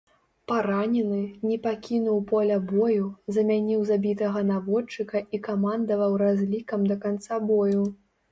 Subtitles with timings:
[0.51, 1.17] Паранены,
[1.49, 3.03] не пакінуў поля бою,
[3.35, 7.81] замяніў забітага наводчыка і камандаваў разлікам да канца бою.